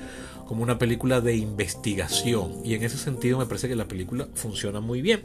como 0.50 0.64
una 0.64 0.80
película 0.80 1.22
de 1.22 1.36
investigación. 1.36 2.66
Y 2.66 2.74
en 2.74 2.82
ese 2.82 2.98
sentido 2.98 3.38
me 3.38 3.46
parece 3.46 3.68
que 3.68 3.76
la 3.76 3.88
película 3.88 4.28
funciona 4.34 4.80
muy 4.80 5.00
bien. 5.00 5.22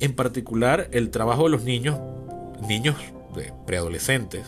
En 0.00 0.14
particular 0.14 0.88
el 0.90 1.10
trabajo 1.10 1.44
de 1.44 1.50
los 1.50 1.62
niños, 1.62 2.00
niños 2.66 2.96
preadolescentes. 3.68 4.44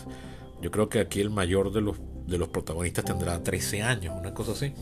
Yo 0.60 0.72
creo 0.72 0.88
que 0.88 0.98
aquí 0.98 1.20
el 1.20 1.30
mayor 1.30 1.72
de 1.72 1.80
los, 1.80 1.98
de 2.26 2.38
los 2.38 2.48
protagonistas 2.48 3.04
tendrá 3.04 3.40
13 3.40 3.82
años, 3.82 4.16
una 4.18 4.34
cosa 4.34 4.50
así. 4.50 4.72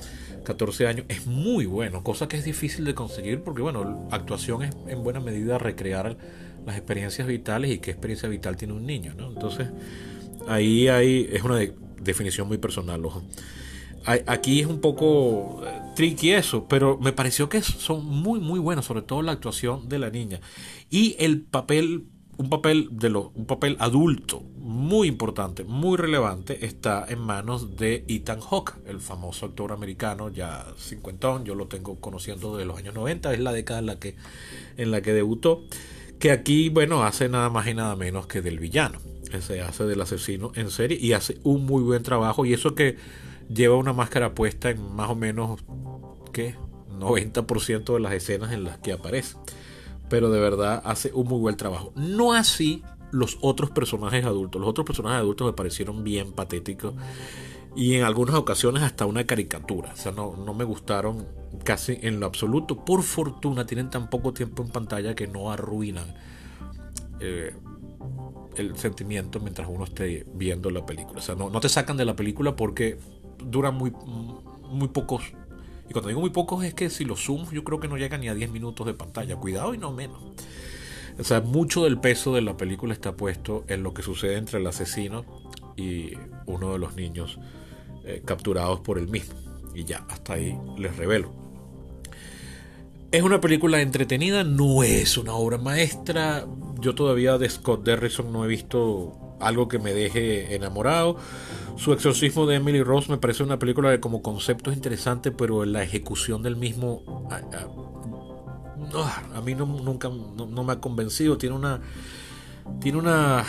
14 0.44 0.86
años, 0.86 1.06
es 1.10 1.26
muy 1.26 1.66
bueno, 1.66 2.02
cosa 2.02 2.26
que 2.26 2.38
es 2.38 2.44
difícil 2.46 2.86
de 2.86 2.94
conseguir 2.94 3.42
porque, 3.42 3.60
bueno, 3.60 4.08
actuación 4.10 4.62
es 4.62 4.74
en 4.88 5.04
buena 5.04 5.20
medida 5.20 5.58
recrear 5.58 6.16
las 6.64 6.74
experiencias 6.74 7.28
vitales 7.28 7.70
y 7.70 7.80
qué 7.80 7.90
experiencia 7.90 8.30
vital 8.30 8.56
tiene 8.56 8.72
un 8.72 8.86
niño, 8.86 9.12
¿no? 9.14 9.28
Entonces, 9.28 9.68
ahí 10.48 10.88
hay, 10.88 11.28
es 11.30 11.42
una 11.42 11.60
definición 12.00 12.48
muy 12.48 12.56
personal, 12.56 13.04
ojo. 13.04 13.22
Aquí 14.06 14.61
es 14.61 14.66
un 14.66 14.80
poco 14.80 15.62
eh, 15.64 15.80
tricky 15.96 16.32
eso, 16.32 16.66
pero 16.68 16.99
me 16.99 17.12
pareció 17.12 17.49
que 17.49 17.62
son 17.62 18.04
muy, 18.04 18.38
muy 18.38 18.61
buenos, 18.61 18.84
sobre 18.84 19.02
todo 19.02 19.23
la 19.23 19.32
actuación 19.32 19.88
de 19.88 19.99
la 19.99 20.11
niña. 20.11 20.40
Y 20.90 21.16
el 21.18 21.40
papel, 21.40 22.04
un 22.37 22.50
papel, 22.50 22.88
de 22.92 23.08
lo, 23.08 23.30
un 23.34 23.46
papel 23.46 23.76
adulto 23.80 24.42
muy 24.56 25.08
importante, 25.08 25.64
muy 25.64 25.96
relevante, 25.96 26.66
está 26.66 27.06
en 27.08 27.20
manos 27.20 27.76
de 27.76 28.04
Ethan 28.08 28.40
Hawke, 28.40 28.75
el 28.87 29.00
famoso 29.00 29.46
actor 29.46 29.73
americano, 29.73 30.28
ya 30.28 30.66
cincuentón, 30.76 31.44
yo 31.44 31.54
lo 31.54 31.68
tengo 31.68 31.99
conociendo 32.00 32.56
de 32.56 32.66
los 32.66 32.76
años 32.76 32.94
90, 32.94 33.32
es 33.32 33.40
la 33.40 33.52
década 33.52 33.78
en 33.78 33.87
la 33.87 33.99
que, 33.99 34.16
en 34.76 34.90
la 34.90 35.00
que 35.00 35.12
debutó 35.14 35.62
que 36.18 36.30
aquí, 36.30 36.68
bueno, 36.68 37.04
hace 37.04 37.28
nada 37.28 37.50
más 37.50 37.66
y 37.66 37.75
nada 37.75 37.96
menos 37.96 38.26
que 38.26 38.40
del 38.40 38.58
villano. 38.58 38.99
Se 39.40 39.61
hace 39.61 39.84
del 39.84 40.00
asesino 40.00 40.52
en 40.54 40.70
serie 40.70 40.96
y 40.99 41.12
hace 41.12 41.38
un 41.42 41.66
muy 41.66 41.82
buen 41.82 42.02
trabajo. 42.02 42.46
Y 42.46 42.52
eso 42.52 42.75
que 42.75 42.96
lleva 43.48 43.76
una 43.76 43.92
máscara 43.92 44.34
puesta 44.34 44.70
en 44.70 44.94
más 44.94 45.10
o 45.10 45.14
menos, 45.14 45.60
¿qué? 46.32 46.56
90% 46.98 47.94
de 47.94 48.00
las 48.00 48.12
escenas 48.12 48.52
en 48.52 48.64
las 48.64 48.78
que 48.78 48.92
aparece. 48.92 49.36
Pero 50.08 50.30
de 50.30 50.40
verdad 50.40 50.82
hace 50.84 51.12
un 51.12 51.28
muy 51.28 51.38
buen 51.38 51.56
trabajo. 51.56 51.92
No 51.96 52.32
así 52.32 52.82
los 53.10 53.38
otros 53.40 53.70
personajes 53.70 54.24
adultos. 54.24 54.60
Los 54.60 54.70
otros 54.70 54.86
personajes 54.86 55.20
adultos 55.20 55.46
me 55.46 55.52
parecieron 55.52 56.04
bien 56.04 56.32
patéticos 56.32 56.94
y 57.76 57.94
en 57.94 58.04
algunas 58.04 58.36
ocasiones 58.36 58.82
hasta 58.82 59.06
una 59.06 59.24
caricatura. 59.24 59.92
O 59.92 59.96
sea, 59.96 60.12
no, 60.12 60.36
no 60.36 60.54
me 60.54 60.64
gustaron 60.64 61.26
casi 61.64 61.98
en 62.02 62.20
lo 62.20 62.26
absoluto. 62.26 62.84
Por 62.84 63.02
fortuna 63.02 63.66
tienen 63.66 63.90
tan 63.90 64.10
poco 64.10 64.32
tiempo 64.32 64.62
en 64.62 64.68
pantalla 64.70 65.14
que 65.14 65.26
no 65.26 65.50
arruinan 65.50 66.14
eh, 67.20 67.54
el 68.56 68.76
sentimiento 68.76 69.40
mientras 69.40 69.68
uno 69.68 69.84
esté 69.84 70.26
viendo 70.34 70.70
la 70.70 70.86
película. 70.86 71.20
O 71.20 71.22
sea, 71.22 71.34
no, 71.34 71.50
no 71.50 71.60
te 71.60 71.68
sacan 71.68 71.96
de 71.96 72.04
la 72.04 72.14
película 72.14 72.54
porque 72.54 72.98
duran 73.46 73.74
muy, 73.74 73.92
muy 74.70 74.88
pocos. 74.88 75.22
Y 75.88 75.92
cuando 75.92 76.08
digo 76.08 76.20
muy 76.20 76.30
pocos 76.30 76.64
es 76.64 76.74
que 76.74 76.90
si 76.90 77.04
los 77.04 77.24
zoom 77.24 77.50
yo 77.50 77.64
creo 77.64 77.80
que 77.80 77.88
no 77.88 77.96
llegan 77.96 78.20
ni 78.20 78.28
a 78.28 78.34
10 78.34 78.50
minutos 78.50 78.86
de 78.86 78.94
pantalla. 78.94 79.36
Cuidado 79.36 79.74
y 79.74 79.78
no 79.78 79.92
menos. 79.92 80.18
O 81.18 81.24
sea, 81.24 81.40
mucho 81.40 81.84
del 81.84 82.00
peso 82.00 82.34
de 82.34 82.42
la 82.42 82.56
película 82.56 82.92
está 82.92 83.16
puesto 83.16 83.64
en 83.68 83.82
lo 83.82 83.94
que 83.94 84.02
sucede 84.02 84.36
entre 84.36 84.58
el 84.58 84.66
asesino 84.66 85.24
y 85.76 86.12
uno 86.46 86.72
de 86.72 86.78
los 86.78 86.96
niños 86.96 87.38
eh, 88.04 88.22
capturados 88.24 88.80
por 88.80 88.98
el 88.98 89.08
mismo. 89.08 89.34
Y 89.74 89.84
ya, 89.84 90.04
hasta 90.08 90.34
ahí 90.34 90.58
les 90.76 90.96
revelo. 90.96 91.32
Es 93.12 93.22
una 93.22 93.40
película 93.40 93.80
entretenida, 93.80 94.42
no 94.42 94.82
es 94.82 95.16
una 95.16 95.34
obra 95.34 95.56
maestra. 95.56 96.46
Yo 96.80 96.96
todavía 96.96 97.38
de 97.38 97.48
Scott 97.48 97.84
Derrickson 97.84 98.32
no 98.32 98.44
he 98.44 98.48
visto 98.48 99.23
algo 99.46 99.68
que 99.68 99.78
me 99.78 99.92
deje 99.92 100.54
enamorado. 100.54 101.16
Su 101.76 101.92
exorcismo 101.92 102.46
de 102.46 102.56
Emily 102.56 102.82
Rose 102.82 103.10
me 103.10 103.18
parece 103.18 103.42
una 103.42 103.58
película 103.58 103.90
que 103.90 104.00
como 104.00 104.22
concepto 104.22 104.70
es 104.70 104.76
interesante, 104.76 105.30
pero 105.30 105.64
la 105.64 105.82
ejecución 105.82 106.42
del 106.42 106.56
mismo 106.56 107.28
a, 109.34 109.40
mí 109.40 109.54
no, 109.54 109.66
nunca 109.66 110.08
no, 110.08 110.64
me 110.64 110.72
ha 110.72 110.80
convencido. 110.80 111.36
Tiene 111.38 111.56
una 111.56 111.80
tiene 112.80 112.98
una 112.98 113.44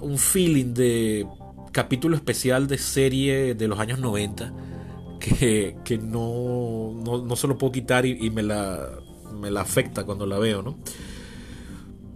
un 0.00 0.18
feeling 0.18 0.74
de 0.74 1.26
capítulo 1.70 2.16
especial 2.16 2.66
de 2.66 2.78
serie 2.78 3.54
de 3.54 3.68
los 3.68 3.78
años 3.78 3.98
90 3.98 4.52
que, 5.22 5.76
que 5.84 5.98
no, 5.98 6.92
no, 7.04 7.36
se 7.36 7.46
lo 7.46 7.56
puedo 7.56 7.72
quitar 7.72 8.04
y, 8.04 8.30
me, 8.30 8.42
la, 8.42 8.88
me 9.32 9.50
la 9.50 9.60
afecta 9.60 10.04
cuando 10.04 10.26
la 10.26 10.38
veo, 10.38 10.62
¿no? 10.62 10.76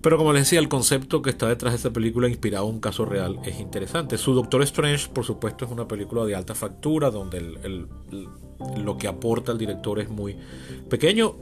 Pero 0.06 0.18
como 0.18 0.32
les 0.32 0.42
decía, 0.42 0.60
el 0.60 0.68
concepto 0.68 1.20
que 1.20 1.30
está 1.30 1.48
detrás 1.48 1.72
de 1.72 1.78
esta 1.78 1.90
película, 1.90 2.28
inspirado 2.28 2.68
en 2.68 2.74
un 2.76 2.80
caso 2.80 3.04
real, 3.04 3.40
es 3.44 3.58
interesante. 3.58 4.16
Su 4.18 4.34
Doctor 4.34 4.62
Strange, 4.62 5.08
por 5.08 5.24
supuesto, 5.24 5.64
es 5.64 5.70
una 5.72 5.88
película 5.88 6.24
de 6.24 6.36
alta 6.36 6.54
factura, 6.54 7.10
donde 7.10 7.38
el, 7.38 7.88
lo 8.84 8.98
que 8.98 9.08
aporta 9.08 9.50
el 9.50 9.58
director 9.58 9.98
es 9.98 10.08
muy 10.08 10.36
pequeño 10.88 11.34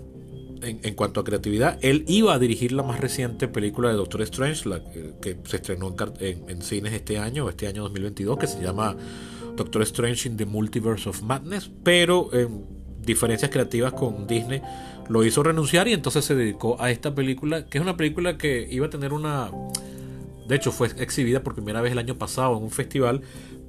en, 0.63 0.95
cuanto 0.95 1.21
a 1.21 1.25
creatividad. 1.25 1.79
Él 1.83 2.07
iba 2.09 2.33
a 2.33 2.39
dirigir 2.39 2.73
la 2.73 2.83
más 2.83 3.01
reciente 3.01 3.49
película 3.49 3.91
de 3.91 3.97
Doctor 3.97 4.23
Strange, 4.23 4.67
la 4.67 4.83
que, 4.83 5.37
se 5.45 5.57
estrenó 5.57 5.95
en, 6.21 6.63
cines 6.63 6.95
este 6.95 7.19
año, 7.19 7.51
este 7.51 7.67
año 7.67 7.83
2022, 7.83 8.39
que 8.39 8.47
se 8.47 8.63
llama 8.63 8.97
Doctor 9.57 9.83
Strange 9.83 10.27
in 10.27 10.39
the 10.39 10.47
Multiverse 10.47 11.07
of 11.07 11.21
Madness, 11.21 11.71
pero 11.83 12.33
en 12.33 12.65
diferencias 13.05 13.51
creativas 13.51 13.93
con 13.93 14.27
Disney 14.27 14.61
lo 15.09 15.25
hizo 15.25 15.43
renunciar 15.43 15.89
y 15.89 15.93
entonces 15.93 16.25
se 16.25 16.35
dedicó 16.35 16.81
a 16.81 16.91
esta 16.91 17.15
película, 17.15 17.67
que 17.67 17.79
es 17.79 17.83
una 17.83 17.97
película 17.97 18.39
que 18.39 18.67
iba 18.71 18.87
a 18.87 18.91
tener 18.91 19.13
una... 19.13 19.51
De 20.47 20.57
hecho, 20.57 20.73
fue 20.73 20.89
exhibida 20.99 21.43
por 21.43 21.55
primera 21.55 21.81
vez 21.81 21.93
el 21.93 21.99
año 21.99 22.17
pasado 22.17 22.57
en 22.57 22.65
un 22.65 22.71
festival, 22.71 23.23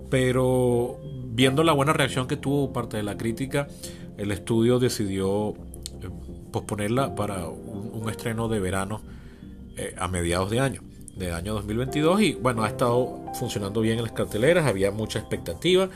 pero 0.09 0.99
viendo 1.27 1.63
la 1.63 1.71
buena 1.71 1.93
reacción 1.93 2.27
que 2.27 2.37
tuvo 2.37 2.73
parte 2.73 2.97
de 2.97 3.03
la 3.03 3.17
crítica, 3.17 3.67
el 4.17 4.31
estudio 4.31 4.79
decidió 4.79 5.53
posponerla 6.51 7.15
para 7.15 7.47
un, 7.47 8.09
estreno 8.09 8.47
de 8.47 8.59
verano 8.59 9.01
eh, 9.77 9.95
a 9.97 10.07
mediados 10.07 10.51
de 10.51 10.59
año, 10.59 10.81
de 11.15 11.31
año 11.31 11.53
2022. 11.55 12.21
Y 12.21 12.33
bueno, 12.35 12.63
ha 12.63 12.67
estado 12.67 13.25
funcionando 13.33 13.81
bien 13.81 13.97
en 13.97 14.03
las 14.03 14.13
carteleras, 14.13 14.65
había 14.65 14.91
mucha 14.91 15.19
expectativa. 15.19 15.89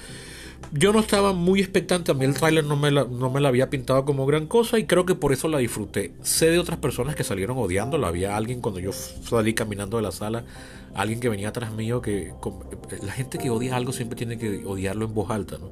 Yo 0.72 0.94
no 0.94 1.00
estaba 1.00 1.34
muy 1.34 1.62
expectante, 1.62 2.12
a 2.12 2.14
mí 2.14 2.26
el 2.26 2.36
tráiler 2.36 2.64
no, 2.64 2.76
me 2.76 2.92
la, 2.92 3.04
no 3.06 3.32
me 3.32 3.42
la 3.42 3.50
había 3.50 3.72
pintado 3.72 4.06
como 4.06 4.28
gran 4.28 4.46
cosa 4.46 4.78
y 4.78 4.86
creo 4.86 5.06
que 5.06 5.16
por 5.16 5.34
eso 5.34 5.48
la 5.48 5.58
disfruté. 5.58 6.14
Sé 6.22 6.52
de 6.52 6.60
otras 6.60 6.78
personas 6.78 7.16
que 7.16 7.24
salieron 7.24 7.58
odiándola, 7.58 8.08
había 8.08 8.38
alguien 8.38 8.62
cuando 8.62 8.80
yo 8.80 8.92
salí 8.94 9.56
caminando 9.56 9.98
de 9.98 10.04
la 10.04 10.12
sala, 10.12 10.44
alguien 10.94 11.20
que 11.20 11.30
venía 11.30 11.50
atrás 11.50 11.74
mío, 11.74 12.02
que 12.02 12.34
la 13.02 13.12
gente 13.12 13.40
que 13.40 13.50
odia 13.50 13.76
algo 13.76 13.94
siempre 13.94 14.16
tiene 14.16 14.38
que 14.38 14.64
odiarlo 14.66 15.06
en 15.06 15.14
voz 15.16 15.32
alta, 15.32 15.58
¿no? 15.58 15.72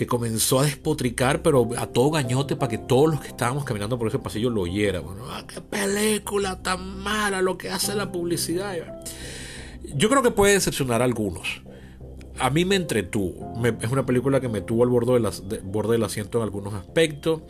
que 0.00 0.06
comenzó 0.06 0.60
a 0.60 0.64
despotricar, 0.64 1.42
pero 1.42 1.68
a 1.76 1.86
todo 1.86 2.10
gañote 2.10 2.56
para 2.56 2.70
que 2.70 2.78
todos 2.78 3.10
los 3.10 3.20
que 3.20 3.28
estábamos 3.28 3.64
caminando 3.64 3.98
por 3.98 4.08
ese 4.08 4.18
pasillo 4.18 4.48
lo 4.48 4.62
oyeran. 4.62 5.04
Ah, 5.28 5.44
¡Qué 5.46 5.60
película 5.60 6.62
tan 6.62 7.00
mala 7.00 7.42
lo 7.42 7.58
que 7.58 7.68
hace 7.68 7.94
la 7.94 8.10
publicidad! 8.10 8.76
Yo 9.94 10.08
creo 10.08 10.22
que 10.22 10.30
puede 10.30 10.54
decepcionar 10.54 11.02
a 11.02 11.04
algunos. 11.04 11.60
A 12.40 12.50
mí 12.50 12.64
me 12.64 12.76
entretuvo. 12.76 13.54
es 13.80 13.90
una 13.90 14.06
película 14.06 14.40
que 14.40 14.48
me 14.48 14.60
tuvo 14.60 14.82
al 14.82 14.88
borde, 14.88 15.20
borde 15.64 15.92
del 15.92 16.04
asiento 16.04 16.38
en 16.38 16.44
algunos 16.44 16.74
aspectos. 16.74 17.42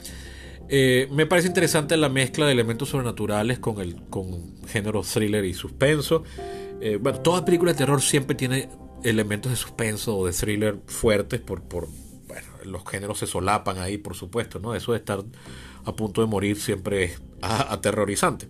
Eh, 0.68 1.09
me 1.11 1.26
parece 1.26 1.49
interesante 1.49 1.97
la 1.97 2.09
mezcla 2.09 2.47
de 2.47 2.52
elementos 2.52 2.90
sobrenaturales 2.90 3.59
con 3.59 3.80
el 3.80 3.97
con 4.09 4.64
género 4.66 5.02
thriller 5.02 5.44
y 5.44 5.54
suspenso. 5.54 6.23
Eh, 6.80 6.99
bueno, 7.00 7.20
toda 7.20 7.44
película 7.44 7.73
de 7.73 7.78
terror 7.78 8.00
siempre 8.00 8.37
tiene 8.37 8.68
elementos 9.02 9.50
de 9.50 9.56
suspenso 9.56 10.16
o 10.16 10.26
de 10.26 10.32
thriller 10.32 10.78
fuertes 10.87 11.40
por, 11.40 11.62
por, 11.62 11.88
los 12.64 12.85
géneros 12.88 13.18
se 13.18 13.26
solapan 13.26 13.78
ahí, 13.78 13.99
por 13.99 14.14
supuesto, 14.14 14.59
¿no? 14.59 14.75
Eso 14.75 14.92
de 14.92 14.99
estar 14.99 15.25
a 15.85 15.92
punto 15.97 16.20
de 16.20 16.26
morir 16.26 16.56
siempre 16.61 17.04
es 17.04 17.23
aterrorizante. 17.40 18.49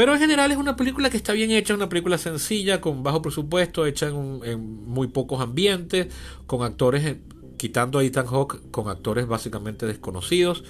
Pero 0.00 0.14
en 0.14 0.18
general 0.18 0.50
es 0.50 0.56
una 0.56 0.76
película 0.76 1.10
que 1.10 1.18
está 1.18 1.34
bien 1.34 1.50
hecha, 1.50 1.74
una 1.74 1.90
película 1.90 2.16
sencilla, 2.16 2.80
con 2.80 3.02
bajo 3.02 3.20
presupuesto, 3.20 3.84
hecha 3.84 4.08
en, 4.08 4.86
muy 4.86 5.08
pocos 5.08 5.42
ambientes, 5.42 6.06
con 6.46 6.62
actores, 6.62 7.16
quitando 7.58 7.98
a 7.98 8.02
Ethan 8.02 8.24
Hawke, 8.24 8.62
con 8.70 8.88
actores 8.88 9.26
básicamente 9.26 9.84
desconocidos. 9.84 10.64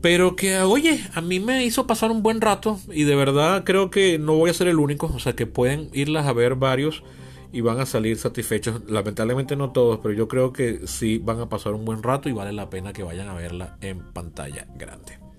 Pero 0.00 0.36
que, 0.36 0.60
oye, 0.60 1.04
a 1.14 1.20
mí 1.20 1.40
me 1.40 1.64
hizo 1.64 1.88
pasar 1.88 2.12
un 2.12 2.22
buen 2.22 2.40
rato 2.40 2.78
y 2.92 3.02
de 3.02 3.16
verdad 3.16 3.64
creo 3.64 3.90
que 3.90 4.20
no 4.20 4.36
voy 4.36 4.50
a 4.50 4.54
ser 4.54 4.68
el 4.68 4.78
único, 4.78 5.10
o 5.12 5.18
sea 5.18 5.34
que 5.34 5.46
pueden 5.48 5.90
irlas 5.92 6.28
a 6.28 6.32
ver 6.32 6.54
varios 6.54 7.02
y 7.50 7.60
van 7.60 7.80
a 7.80 7.86
salir 7.86 8.18
satisfechos. 8.18 8.82
Lamentablemente 8.86 9.56
no 9.56 9.72
todos, 9.72 9.98
pero 10.00 10.14
yo 10.14 10.28
creo 10.28 10.52
que 10.52 10.86
sí 10.86 11.18
van 11.18 11.40
a 11.40 11.48
pasar 11.48 11.72
un 11.72 11.84
buen 11.84 12.04
rato 12.04 12.28
y 12.28 12.32
vale 12.34 12.52
la 12.52 12.70
pena 12.70 12.92
que 12.92 13.02
vayan 13.02 13.28
a 13.28 13.34
verla 13.34 13.78
en 13.80 13.98
pantalla 14.12 14.68
grande. 14.76 15.29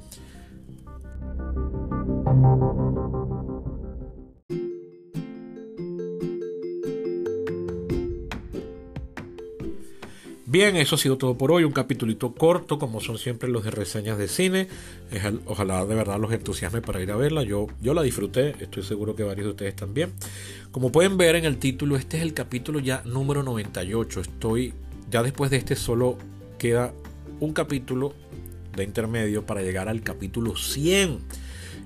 Bien, 10.52 10.76
eso 10.76 10.96
ha 10.96 10.98
sido 10.98 11.18
todo 11.18 11.38
por 11.38 11.54
hoy. 11.54 11.64
Un 11.64 11.72
capítulito 11.72 12.34
corto, 12.34 12.78
como 12.78 13.00
son 13.00 13.18
siempre 13.18 13.48
los 13.48 13.64
de 13.64 13.72
reseñas 13.72 14.18
de 14.18 14.28
cine. 14.28 14.68
Ojalá 15.46 15.86
de 15.86 15.96
verdad 15.96 16.20
los 16.20 16.34
entusiasme 16.34 16.82
para 16.82 17.02
ir 17.02 17.10
a 17.12 17.16
verla. 17.16 17.44
Yo, 17.44 17.68
yo 17.82 17.94
la 17.94 18.02
disfruté, 18.02 18.56
estoy 18.60 18.84
seguro 18.84 19.16
que 19.16 19.24
varios 19.24 19.46
de 19.46 19.52
ustedes 19.52 19.78
también. 19.78 20.12
Como 20.72 20.92
pueden 20.92 21.16
ver 21.16 21.38
en 21.38 21.46
el 21.46 21.58
título, 21.58 21.96
este 21.96 22.18
es 22.18 22.24
el 22.24 22.34
capítulo 22.34 22.80
ya 22.80 23.02
número 23.06 23.44
98. 23.44 24.20
Estoy, 24.20 24.74
ya 25.10 25.24
después 25.24 25.52
de 25.52 25.58
este 25.58 25.78
solo 25.78 26.18
queda 26.58 26.94
un 27.40 27.54
capítulo 27.54 28.14
de 28.76 28.84
intermedio 28.84 29.46
para 29.46 29.62
llegar 29.62 29.88
al 29.88 30.02
capítulo 30.02 30.58
100. 30.58 31.20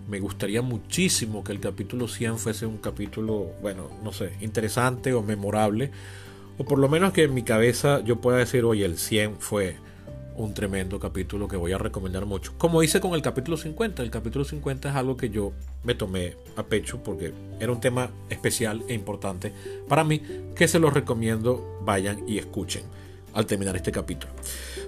Me 0.07 0.19
gustaría 0.19 0.62
muchísimo 0.62 1.43
que 1.43 1.51
el 1.51 1.59
capítulo 1.59 2.07
100 2.07 2.38
fuese 2.38 2.65
un 2.65 2.77
capítulo, 2.77 3.51
bueno, 3.62 3.89
no 4.03 4.12
sé, 4.12 4.33
interesante 4.41 5.13
o 5.13 5.24
memorable 5.24 5.91
o 6.57 6.63
por 6.63 6.79
lo 6.79 6.88
menos 6.88 7.12
que 7.12 7.24
en 7.24 7.33
mi 7.33 7.43
cabeza 7.43 8.01
yo 8.03 8.21
pueda 8.21 8.38
decir, 8.38 8.63
oye, 8.63 8.85
el 8.85 8.97
100 8.97 9.38
fue 9.39 9.75
un 10.35 10.53
tremendo 10.53 11.00
capítulo 11.00 11.47
que 11.47 11.57
voy 11.57 11.71
a 11.71 11.77
recomendar 11.77 12.25
mucho. 12.25 12.53
Como 12.57 12.83
hice 12.83 13.00
con 13.00 13.13
el 13.13 13.21
capítulo 13.21 13.57
50. 13.57 14.03
El 14.03 14.12
capítulo 14.12 14.43
50 14.43 14.89
es 14.89 14.95
algo 14.95 15.15
que 15.15 15.29
yo 15.29 15.53
me 15.83 15.95
tomé 15.95 16.35
a 16.55 16.63
pecho 16.63 17.01
porque 17.03 17.33
era 17.59 17.71
un 17.71 17.79
tema 17.79 18.09
especial 18.29 18.83
e 18.88 18.93
importante 18.93 19.53
para 19.88 20.03
mí 20.03 20.21
que 20.55 20.67
se 20.67 20.79
los 20.79 20.93
recomiendo 20.93 21.79
vayan 21.83 22.27
y 22.27 22.38
escuchen 22.38 22.83
al 23.36 23.46
terminar 23.46 23.75
este 23.75 23.92
capítulo. 23.92 24.34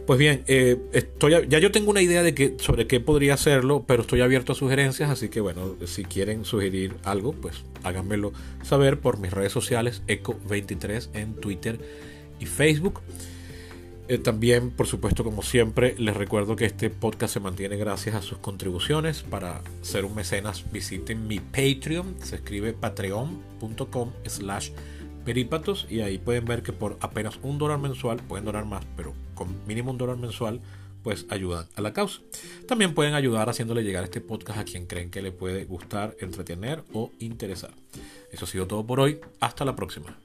Pues 0.08 0.18
bien, 0.18 0.44
eh, 0.48 0.78
estoy, 0.94 1.34
ya 1.48 1.60
yo 1.60 1.72
tengo 1.72 1.92
una 1.92 2.02
idea 2.02 2.24
de 2.24 2.34
que, 2.34 2.56
sobre 2.60 2.88
qué 2.88 3.00
podría 3.00 3.36
hacerlo, 3.36 3.84
pero 3.86 4.02
estoy 4.02 4.22
abierto 4.22 4.54
a 4.54 4.56
sugerencias, 4.56 5.10
así 5.10 5.30
que 5.30 5.42
bueno, 5.42 5.76
si 5.86 6.06
quieren 6.06 6.46
sugerir 6.46 6.96
algo, 7.04 7.34
pues 7.34 7.64
háganmelo 7.84 8.32
saber 8.64 9.00
por 9.00 9.20
mis 9.20 9.32
redes 9.32 9.52
sociales, 9.52 10.02
Eco23 10.08 11.10
en 11.14 11.34
Twitter 11.36 11.78
y 12.40 12.46
Facebook. 12.46 13.02
Eh, 14.10 14.18
también, 14.18 14.72
por 14.72 14.88
supuesto, 14.88 15.26
como 15.26 15.44
siempre, 15.44 15.94
les 15.98 16.16
recuerdo 16.16 16.56
que 16.56 16.64
este 16.66 16.90
podcast 16.90 17.34
se 17.34 17.40
mantiene 17.42 17.76
gracias 17.76 18.16
a 18.16 18.22
sus 18.22 18.38
contribuciones. 18.38 19.24
Para 19.24 19.62
ser 19.82 20.06
un 20.06 20.16
mecenas, 20.16 20.72
visiten 20.72 21.28
mi 21.28 21.40
Patreon, 21.40 22.16
se 22.24 22.38
escribe 22.38 22.72
patreon.com 22.72 24.12
slash 24.26 24.70
Perípatos 25.28 25.86
y 25.90 26.00
ahí 26.00 26.20
pueden 26.20 26.46
ver 26.46 26.64
que 26.64 26.72
por 26.72 26.96
apenas 27.02 27.38
un 27.44 27.58
dólar 27.58 27.80
mensual, 27.80 28.16
pueden 28.30 28.46
donar 28.46 28.64
más, 28.64 28.86
pero 28.96 29.14
con 29.36 29.68
mínimo 29.68 29.92
un 29.92 29.98
dólar 29.98 30.16
mensual, 30.16 30.62
pues 31.04 31.26
ayudan 31.28 31.66
a 31.76 31.82
la 31.82 31.92
causa. 31.92 32.22
También 32.66 32.94
pueden 32.94 33.14
ayudar 33.14 33.50
haciéndole 33.50 33.84
llegar 33.84 34.06
este 34.06 34.22
podcast 34.22 34.60
a 34.60 34.64
quien 34.64 34.86
creen 34.86 35.12
que 35.12 35.22
le 35.22 35.34
puede 35.34 35.66
gustar, 35.66 36.16
entretener 36.22 36.82
o 36.94 37.12
interesar. 37.20 37.72
Eso 38.32 38.46
ha 38.46 38.48
sido 38.48 38.68
todo 38.68 38.88
por 38.88 39.02
hoy. 39.02 39.20
Hasta 39.42 39.66
la 39.66 39.76
próxima. 39.76 40.18